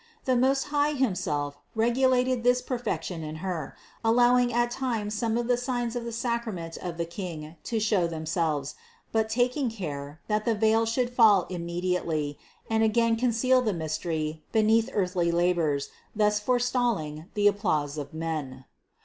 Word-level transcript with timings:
The 0.25 0.35
Most 0.35 0.63
High 0.73 0.93
himself 0.93 1.59
regulated 1.75 2.41
this 2.43 2.59
perfection 2.63 3.21
in 3.23 3.35
Her, 3.35 3.75
allowing 4.03 4.51
at 4.51 4.71
times 4.71 5.13
some 5.13 5.37
of 5.37 5.47
the 5.47 5.57
signs 5.57 5.95
of 5.95 6.05
the 6.05 6.11
sacrament 6.11 6.75
of 6.77 6.97
the 6.97 7.05
King 7.05 7.55
to 7.65 7.79
show 7.79 8.07
themselves, 8.07 8.73
but 9.11 9.29
taking 9.29 9.69
care, 9.69 10.19
that 10.27 10.43
the 10.43 10.55
veil 10.55 10.87
should 10.87 11.11
fall 11.11 11.45
immediately 11.51 12.39
and 12.67 12.81
again 12.81 13.15
conceal 13.15 13.61
the 13.61 13.73
mystery 13.73 14.41
beneath 14.51 14.89
earthly 14.91 15.31
labors, 15.31 15.89
thus 16.15 16.39
forestalling 16.39 17.25
the 17.35 17.45
applause 17.45 17.99
of 17.99 18.11
men. 18.11 18.65